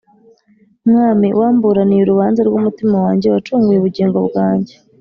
[0.87, 4.73] Mwami, Wamburaniye urubanza rw’umutima wanjye, Wacunguye ubugingo bwanjye!